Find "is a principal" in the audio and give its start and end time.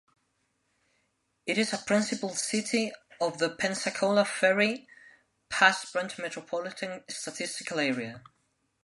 1.59-2.29